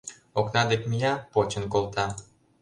[0.39, 2.05] Окна дек мия, почын колта.